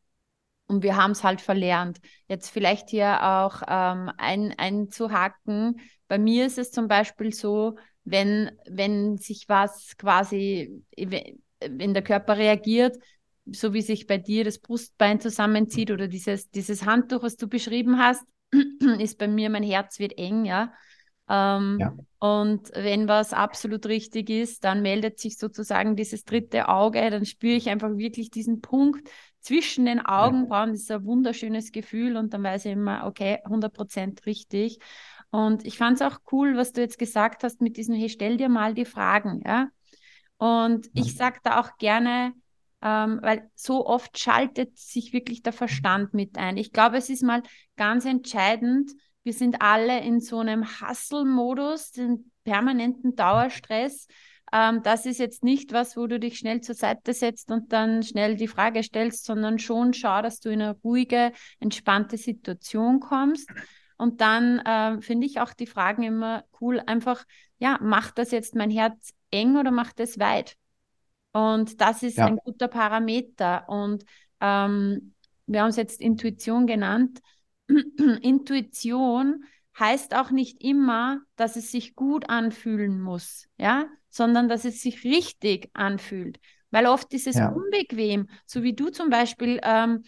[0.66, 2.00] und wir haben es halt verlernt.
[2.28, 5.80] Jetzt vielleicht hier auch ähm, ein, einzuhaken.
[6.08, 7.76] Bei mir ist es zum Beispiel so,
[8.06, 12.98] wenn, wenn sich was quasi, wenn der Körper reagiert,
[13.52, 18.00] so wie sich bei dir das Brustbein zusammenzieht oder dieses, dieses Handtuch, was du beschrieben
[18.00, 18.24] hast,
[19.00, 20.72] ist bei mir, mein Herz wird eng, ja.
[21.28, 21.96] Ähm, ja.
[22.20, 27.56] Und wenn was absolut richtig ist, dann meldet sich sozusagen dieses dritte Auge, dann spüre
[27.56, 29.10] ich einfach wirklich diesen Punkt
[29.42, 30.72] zwischen den Augenbrauen.
[30.72, 34.80] Das ist ein wunderschönes Gefühl und dann weiß ich immer, okay, 100% richtig.
[35.36, 38.38] Und ich fand es auch cool, was du jetzt gesagt hast mit diesem, hey, stell
[38.38, 39.68] dir mal die Fragen, ja.
[40.38, 42.32] Und ich sage da auch gerne,
[42.82, 46.56] ähm, weil so oft schaltet sich wirklich der Verstand mit ein.
[46.56, 47.44] Ich glaube, es ist mal
[47.76, 48.92] ganz entscheidend,
[49.24, 54.08] wir sind alle in so einem Hustle-Modus, den permanenten Dauerstress.
[54.54, 58.04] Ähm, das ist jetzt nicht was, wo du dich schnell zur Seite setzt und dann
[58.04, 63.50] schnell die Frage stellst, sondern schon schau, dass du in eine ruhige, entspannte Situation kommst.
[63.98, 66.82] Und dann äh, finde ich auch die Fragen immer cool.
[66.86, 67.24] Einfach,
[67.58, 70.58] ja, macht das jetzt mein Herz eng oder macht es weit?
[71.32, 72.26] Und das ist ja.
[72.26, 73.68] ein guter Parameter.
[73.68, 74.06] Und
[74.42, 75.14] ähm,
[75.48, 77.20] wir haben es jetzt Intuition genannt.
[78.22, 79.44] Intuition
[79.78, 85.04] heißt auch nicht immer, dass es sich gut anfühlen muss, ja, sondern dass es sich
[85.04, 86.40] richtig anfühlt.
[86.72, 87.50] Weil oft ist es ja.
[87.50, 90.04] unbequem, so wie du zum Beispiel ähm,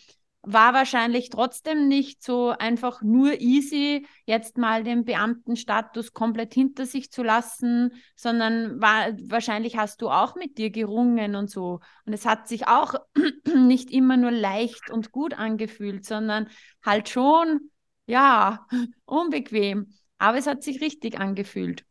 [0.50, 7.12] war wahrscheinlich trotzdem nicht so einfach nur easy, jetzt mal den Beamtenstatus komplett hinter sich
[7.12, 11.82] zu lassen, sondern war, wahrscheinlich hast du auch mit dir gerungen und so.
[12.06, 12.96] Und es hat sich auch
[13.56, 16.48] nicht immer nur leicht und gut angefühlt, sondern
[16.82, 17.70] halt schon,
[18.06, 18.66] ja,
[19.06, 19.94] unbequem.
[20.18, 21.84] Aber es hat sich richtig angefühlt.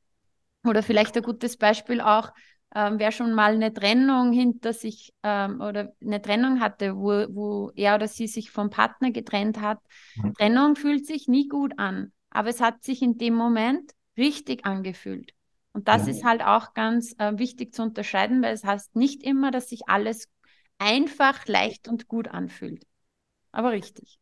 [0.64, 2.32] Oder vielleicht ein gutes Beispiel auch,
[2.74, 7.70] ähm, wer schon mal eine Trennung hinter sich ähm, oder eine Trennung hatte, wo, wo
[7.74, 9.78] er oder sie sich vom Partner getrennt hat.
[10.16, 10.34] Mhm.
[10.34, 15.32] Trennung fühlt sich nie gut an, aber es hat sich in dem Moment richtig angefühlt.
[15.72, 16.12] Und das ja.
[16.12, 19.88] ist halt auch ganz äh, wichtig zu unterscheiden, weil es heißt nicht immer, dass sich
[19.88, 20.28] alles
[20.78, 22.84] einfach, leicht und gut anfühlt
[23.56, 24.18] aber richtig.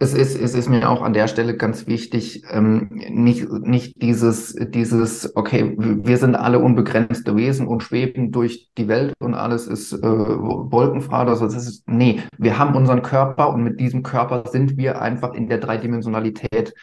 [0.00, 4.54] Es ist, es ist mir auch an der Stelle ganz wichtig, ähm, nicht, nicht dieses,
[4.54, 9.94] dieses, okay, wir sind alle unbegrenzte Wesen und schweben durch die Welt und alles ist
[9.94, 11.46] äh, wolkenfrei oder so.
[11.46, 15.48] Das ist, nee, wir haben unseren Körper und mit diesem Körper sind wir einfach in
[15.48, 16.74] der Dreidimensionalität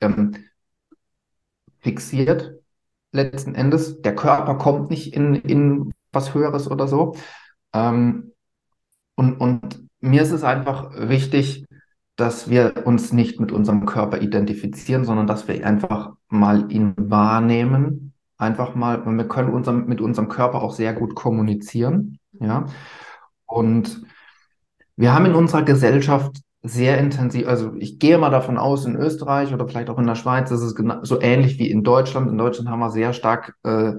[0.00, 0.36] ähm,
[1.80, 2.54] fixiert.
[3.12, 7.14] Letzten Endes, der Körper kommt nicht in, in was Höheres oder so.
[7.74, 8.32] Ähm,
[9.16, 11.66] und, und mir ist es einfach wichtig,
[12.16, 18.12] dass wir uns nicht mit unserem Körper identifizieren, sondern dass wir einfach mal ihn wahrnehmen.
[18.36, 22.18] Einfach mal, wir können unserem, mit unserem Körper auch sehr gut kommunizieren.
[22.38, 22.66] Ja.
[23.46, 24.02] Und
[24.96, 29.54] wir haben in unserer Gesellschaft sehr intensiv, also ich gehe mal davon aus, in Österreich
[29.54, 32.30] oder vielleicht auch in der Schweiz ist es so ähnlich wie in Deutschland.
[32.30, 33.94] In Deutschland haben wir sehr stark äh,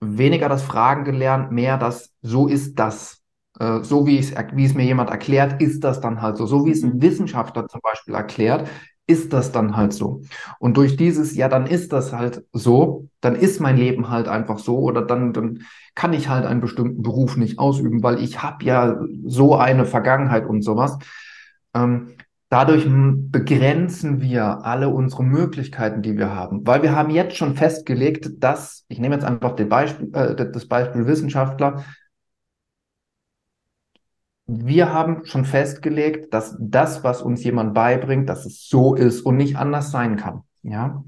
[0.00, 3.15] weniger das Fragen gelernt, mehr das so ist das.
[3.58, 4.20] Äh, so wie,
[4.54, 6.46] wie es mir jemand erklärt, ist das dann halt so.
[6.46, 7.02] So wie es ein mhm.
[7.02, 8.68] Wissenschaftler zum Beispiel erklärt,
[9.06, 10.22] ist das dann halt so.
[10.58, 14.58] Und durch dieses, ja, dann ist das halt so, dann ist mein Leben halt einfach
[14.58, 15.60] so oder dann, dann
[15.94, 20.44] kann ich halt einen bestimmten Beruf nicht ausüben, weil ich habe ja so eine Vergangenheit
[20.46, 20.98] und sowas.
[21.72, 22.16] Ähm,
[22.48, 28.42] dadurch begrenzen wir alle unsere Möglichkeiten, die wir haben, weil wir haben jetzt schon festgelegt,
[28.42, 31.84] dass, ich nehme jetzt einfach Beispiel, äh, das Beispiel Wissenschaftler,
[34.46, 39.36] wir haben schon festgelegt, dass das, was uns jemand beibringt, dass es so ist und
[39.36, 40.42] nicht anders sein kann.
[40.62, 41.04] Ja.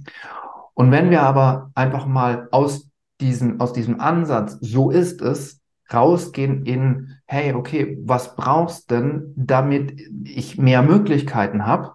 [0.74, 5.60] Und wenn wir aber einfach mal aus diesem, aus diesem Ansatz, so ist es,
[5.92, 11.94] rausgehen in, hey, okay, was brauchst denn, damit ich mehr Möglichkeiten habe,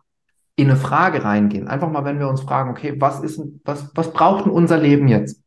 [0.56, 1.68] in eine Frage reingehen.
[1.68, 5.08] Einfach mal, wenn wir uns fragen, okay, was ist, was, was braucht denn unser Leben
[5.08, 5.42] jetzt?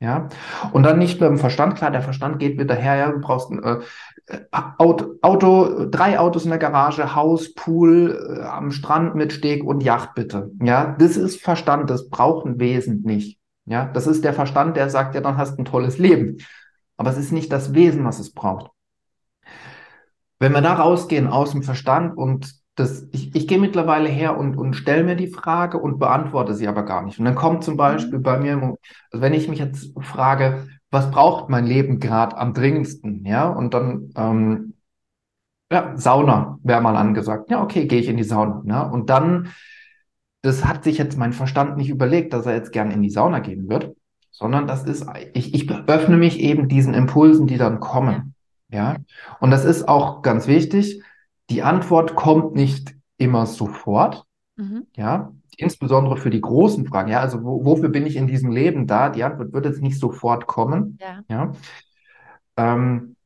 [0.00, 0.28] Ja,
[0.72, 3.50] und dann nicht mit dem Verstand, klar, der Verstand geht wieder her, ja, du brauchst
[3.50, 3.78] äh,
[4.50, 9.82] Auto, Auto, drei Autos in der Garage, Haus, Pool, äh, am Strand mit Steg und
[9.82, 10.50] Yacht bitte.
[10.62, 13.38] Ja, das ist Verstand, das braucht ein Wesen nicht.
[13.64, 16.38] Ja, das ist der Verstand, der sagt, ja, dann hast du ein tolles Leben.
[16.96, 18.70] Aber es ist nicht das Wesen, was es braucht.
[20.38, 24.56] Wenn wir da rausgehen aus dem Verstand und das, ich, ich gehe mittlerweile her und,
[24.56, 27.18] und stelle mir die Frage und beantworte sie aber gar nicht.
[27.18, 28.22] Und dann kommt zum Beispiel mhm.
[28.22, 28.76] bei mir,
[29.10, 33.74] also wenn ich mich jetzt frage, was braucht mein Leben gerade am dringendsten, ja, und
[33.74, 34.74] dann ähm,
[35.70, 37.50] ja, Sauna wäre mal angesagt.
[37.50, 38.62] Ja, okay, gehe ich in die Sauna.
[38.64, 38.90] Ne?
[38.90, 39.48] Und dann,
[40.42, 43.40] das hat sich jetzt mein Verstand nicht überlegt, dass er jetzt gern in die Sauna
[43.40, 43.94] gehen wird,
[44.30, 48.34] sondern das ist, ich, ich öffne mich eben diesen Impulsen, die dann kommen.
[48.70, 48.96] Ja.
[49.40, 51.02] Und das ist auch ganz wichtig.
[51.50, 54.24] Die Antwort kommt nicht immer sofort.
[54.56, 54.86] Mhm.
[54.96, 55.32] Ja.
[55.58, 57.10] Insbesondere für die großen Fragen.
[57.10, 57.20] Ja.
[57.20, 59.08] Also, wo, wofür bin ich in diesem Leben da?
[59.10, 60.98] Die Antwort wird jetzt nicht sofort kommen.
[61.00, 61.24] Ja.
[61.28, 61.52] ja.
[62.56, 63.16] Ähm,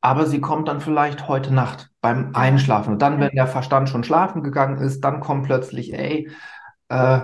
[0.00, 2.92] aber sie kommt dann vielleicht heute Nacht beim Einschlafen.
[2.92, 6.28] Und dann, wenn der Verstand schon schlafen gegangen ist, dann kommt plötzlich, ey,
[6.88, 7.20] äh,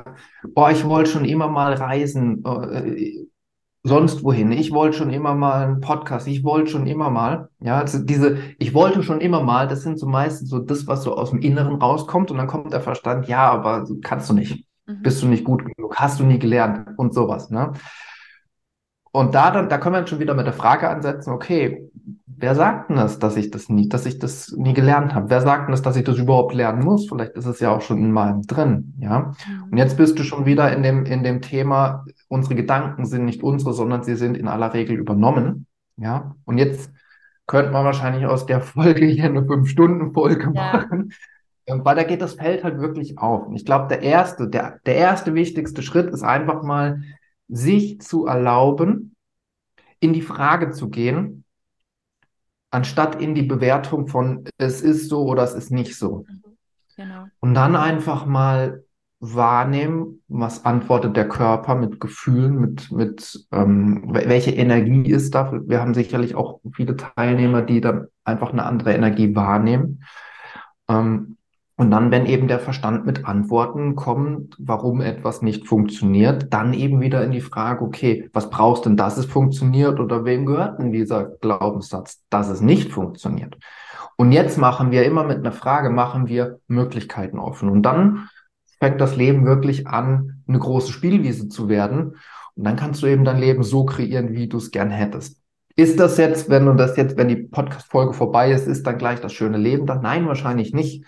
[0.55, 3.27] boah, ich wollte schon immer mal reisen, äh,
[3.83, 4.53] sonst wohin.
[4.53, 7.49] Ich wollte schon immer mal einen Podcast, ich wollte schon immer mal.
[7.61, 11.03] Ja, also diese, ich wollte schon immer mal, das sind so meistens so das, was
[11.03, 12.31] so aus dem Inneren rauskommt.
[12.31, 14.67] Und dann kommt der Verstand, ja, aber kannst du nicht.
[14.87, 15.03] Mhm.
[15.03, 17.51] Bist du nicht gut genug, hast du nie gelernt und sowas.
[17.51, 17.73] Ne?
[19.13, 21.91] Und da dann, da können wir dann schon wieder mit der Frage ansetzen, okay,
[22.27, 25.31] wer sagt denn das, dass ich das nie, dass ich das nie gelernt habe?
[25.31, 27.09] Wer sagt denn das, dass ich das überhaupt lernen muss?
[27.09, 29.33] Vielleicht ist es ja auch schon in meinem drin, ja.
[29.71, 33.43] Und jetzt bist du schon wieder in dem, in dem Thema, unsere Gedanken sind nicht
[33.43, 35.67] unsere, sondern sie sind in aller Regel übernommen,
[35.97, 36.37] ja.
[36.45, 36.93] Und jetzt
[37.47, 40.73] könnte man wahrscheinlich aus der Folge hier eine Fünf-Stunden-Folge ja.
[40.73, 41.13] machen.
[41.67, 43.47] Weil da geht das Feld halt wirklich auf.
[43.47, 47.03] Und ich glaube, der erste, der, der erste wichtigste Schritt ist einfach mal,
[47.49, 49.15] sich zu erlauben,
[50.01, 51.45] in die Frage zu gehen,
[52.71, 56.25] anstatt in die Bewertung von es ist so oder es ist nicht so.
[56.29, 56.43] Mhm.
[56.97, 57.25] Genau.
[57.41, 58.85] Und dann einfach mal
[59.21, 65.53] wahrnehmen, was antwortet der Körper mit Gefühlen, mit, mit ähm, welche Energie ist da.
[65.67, 70.03] Wir haben sicherlich auch viele Teilnehmer, die dann einfach eine andere Energie wahrnehmen.
[70.89, 71.37] Ähm,
[71.77, 77.01] und dann, wenn eben der Verstand mit Antworten kommt, warum etwas nicht funktioniert, dann eben
[77.01, 80.93] wieder in die Frage, okay, was brauchst denn, dass es funktioniert oder wem gehört denn
[80.93, 83.57] dieser Glaubenssatz, dass es nicht funktioniert?
[84.17, 87.71] Und jetzt machen wir immer mit einer Frage, machen wir Möglichkeiten offen.
[87.71, 88.29] Und dann
[88.81, 92.17] fängt das Leben wirklich an, eine große Spielwiese zu werden.
[92.57, 95.39] Und dann kannst du eben dein Leben so kreieren, wie du es gern hättest.
[95.77, 99.21] Ist das jetzt, wenn du das jetzt, wenn die Podcast-Folge vorbei ist, ist dann gleich
[99.21, 99.87] das schöne Leben?
[99.87, 101.05] Dann nein, wahrscheinlich nicht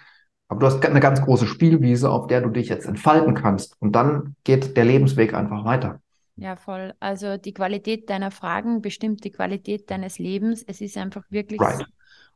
[0.53, 3.81] aber du hast eine ganz große Spielwiese, auf der du dich jetzt entfalten kannst.
[3.81, 6.03] Und dann geht der Lebensweg einfach weiter.
[6.37, 6.93] Ja, voll.
[7.01, 10.63] Also die Qualität deiner Fragen bestimmt die Qualität deines Lebens.
[10.63, 11.79] Es ist einfach wirklich right.
[11.79, 11.85] so.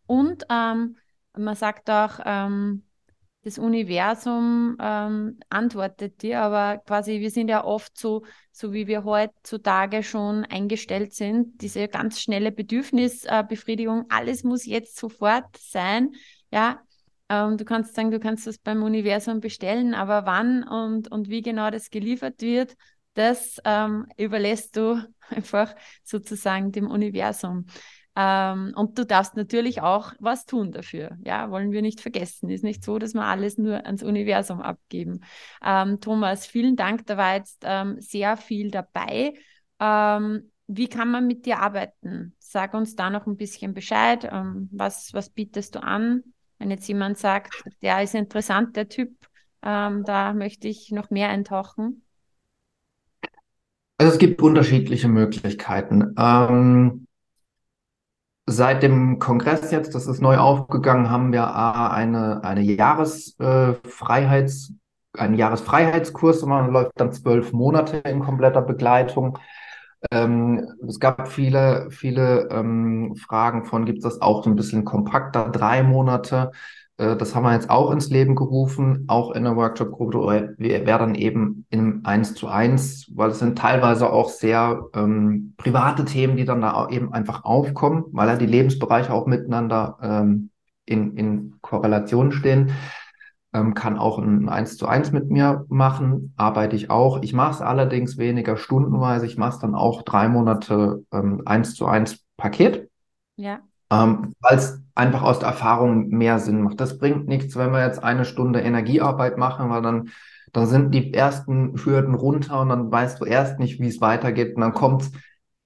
[0.06, 0.96] Und ähm,
[1.36, 2.84] man sagt auch, ähm,
[3.46, 9.04] das Universum ähm, antwortet dir, aber quasi wir sind ja oft so, so wie wir
[9.04, 16.10] heutzutage schon eingestellt sind, diese ganz schnelle Bedürfnisbefriedigung, alles muss jetzt sofort sein.
[16.50, 16.80] Ja,
[17.28, 21.42] ähm, du kannst sagen, du kannst das beim Universum bestellen, aber wann und, und wie
[21.42, 22.74] genau das geliefert wird,
[23.14, 27.66] das ähm, überlässt du einfach sozusagen dem Universum.
[28.16, 31.18] Ähm, und du darfst natürlich auch was tun dafür.
[31.24, 32.48] Ja, wollen wir nicht vergessen.
[32.48, 35.20] Ist nicht so, dass wir alles nur ans Universum abgeben.
[35.62, 37.06] Ähm, Thomas, vielen Dank.
[37.06, 39.34] Da war jetzt ähm, sehr viel dabei.
[39.78, 42.34] Ähm, wie kann man mit dir arbeiten?
[42.38, 44.26] Sag uns da noch ein bisschen Bescheid.
[44.32, 46.22] Ähm, was, was bietest du an?
[46.58, 47.52] Wenn jetzt jemand sagt,
[47.82, 49.10] der ist interessant, der Typ,
[49.62, 52.02] ähm, da möchte ich noch mehr eintauchen.
[53.98, 56.14] Also es gibt unterschiedliche Möglichkeiten.
[58.48, 64.72] Seit dem Kongress jetzt, das ist neu aufgegangen, haben wir eine, eine Jahresfreiheits,
[65.16, 69.36] äh, einen Jahresfreiheitskurs, man läuft dann zwölf Monate in kompletter Begleitung.
[70.12, 74.84] Ähm, es gab viele, viele ähm, Fragen von, gibt es das auch so ein bisschen
[74.84, 76.52] kompakter, drei Monate?
[76.98, 80.54] Äh, das haben wir jetzt auch ins Leben gerufen, auch in der Workshop-Gruppe.
[80.58, 85.54] Wir wären dann eben im Eins zu eins, weil es sind teilweise auch sehr ähm,
[85.56, 90.50] private Themen, die dann da eben einfach aufkommen, weil ja die Lebensbereiche auch miteinander ähm,
[90.84, 92.72] in, in Korrelation stehen
[93.56, 97.22] ähm, kann auch ein 1 zu 1 mit mir machen, arbeite ich auch.
[97.22, 99.24] Ich mache es allerdings weniger stundenweise.
[99.26, 102.90] Ich mache es dann auch drei Monate ähm, 1 zu 1 Paket.
[103.36, 103.60] Ja.
[103.90, 106.80] Ähm, weil es einfach aus der Erfahrung mehr Sinn macht.
[106.80, 110.10] Das bringt nichts, wenn wir jetzt eine Stunde Energiearbeit machen, weil dann,
[110.52, 114.56] dann sind die ersten Hürden runter und dann weißt du erst nicht, wie es weitergeht.
[114.56, 115.10] Und dann kommt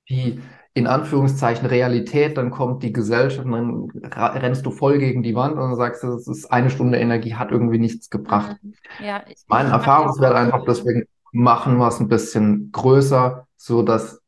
[0.09, 0.41] die
[0.73, 5.59] in Anführungszeichen Realität, dann kommt die Gesellschaft und dann rennst du voll gegen die Wand
[5.59, 8.57] und sagst, es ist eine Stunde Energie, hat irgendwie nichts gebracht.
[8.63, 8.75] Mhm.
[9.05, 14.20] Ja, ich, mein Erfahrungswert einfach, deswegen machen wir es ein bisschen größer, so dass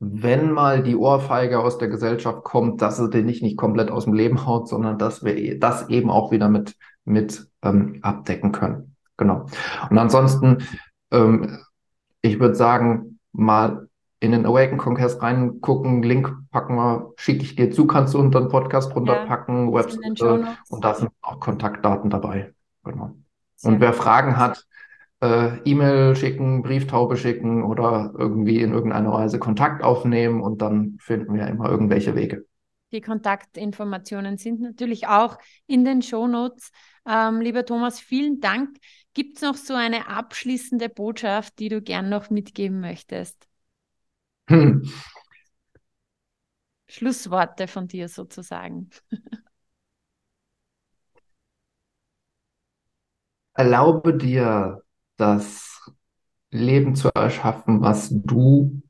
[0.00, 4.04] wenn mal die Ohrfeige aus der Gesellschaft kommt, dass es den nicht, nicht komplett aus
[4.04, 8.94] dem Leben haut, sondern dass wir das eben auch wieder mit, mit ähm, abdecken können.
[9.16, 9.46] Genau.
[9.90, 10.58] Und ansonsten,
[11.10, 11.58] ähm,
[12.22, 13.88] ich würde sagen, mal
[14.20, 18.40] in den Awaken Conquest reingucken, Link packen wir, schicke ich dir zu, kannst du unter
[18.40, 22.52] den Podcast runterpacken, ja, Webseite und da sind auch Kontaktdaten dabei.
[22.84, 23.16] Genau.
[23.56, 24.64] Sehr und wer Fragen hat,
[25.20, 31.34] äh, E-Mail schicken, Brieftaube schicken oder irgendwie in irgendeiner Weise Kontakt aufnehmen und dann finden
[31.34, 32.44] wir immer irgendwelche Wege.
[32.92, 36.70] Die Kontaktinformationen sind natürlich auch in den Shownotes.
[37.06, 38.78] Ähm, lieber Thomas, vielen Dank.
[39.12, 43.46] Gibt es noch so eine abschließende Botschaft, die du gern noch mitgeben möchtest?
[44.48, 44.82] Hm.
[46.88, 48.90] Schlussworte von dir sozusagen.
[53.54, 54.82] Erlaube dir
[55.18, 55.92] das
[56.50, 58.80] Leben zu erschaffen, was du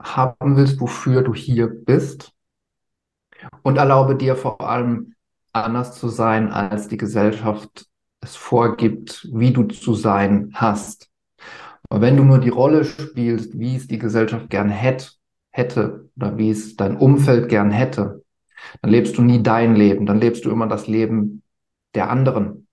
[0.00, 2.32] haben willst, wofür du hier bist.
[3.62, 5.14] Und erlaube dir vor allem
[5.52, 7.86] anders zu sein, als die Gesellschaft
[8.20, 11.10] es vorgibt, wie du zu sein hast.
[11.88, 15.08] Und wenn du nur die Rolle spielst, wie es die Gesellschaft gern hätte,
[15.50, 18.24] hätte oder wie es dein Umfeld gern hätte,
[18.82, 21.42] dann lebst du nie dein Leben, dann lebst du immer das Leben
[21.94, 22.63] der anderen.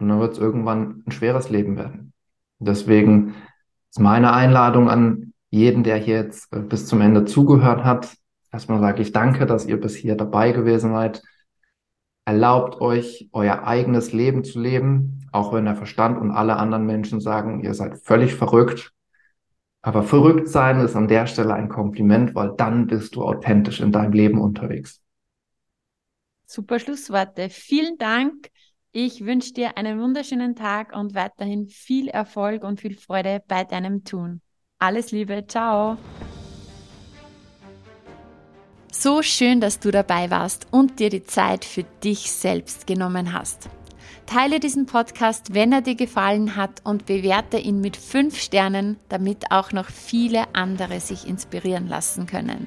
[0.00, 2.12] Und dann wird es irgendwann ein schweres Leben werden.
[2.58, 3.34] Deswegen
[3.90, 8.16] ist meine Einladung an jeden, der hier jetzt äh, bis zum Ende zugehört hat.
[8.52, 11.22] Erstmal sage ich danke, dass ihr bis hier dabei gewesen seid.
[12.24, 17.20] Erlaubt euch, euer eigenes Leben zu leben, auch wenn der Verstand und alle anderen Menschen
[17.20, 18.92] sagen, ihr seid völlig verrückt.
[19.82, 23.92] Aber verrückt sein ist an der Stelle ein Kompliment, weil dann bist du authentisch in
[23.92, 25.00] deinem Leben unterwegs.
[26.44, 27.48] Super Schlussworte.
[27.48, 28.50] Vielen Dank
[28.92, 34.04] ich wünsche dir einen wunderschönen Tag und weiterhin viel Erfolg und viel Freude bei deinem
[34.04, 34.40] Tun.
[34.78, 35.96] Alles Liebe, ciao.
[38.92, 43.68] So schön, dass du dabei warst und dir die Zeit für dich selbst genommen hast.
[44.26, 49.50] Teile diesen Podcast, wenn er dir gefallen hat und bewerte ihn mit fünf Sternen, damit
[49.50, 52.66] auch noch viele andere sich inspirieren lassen können.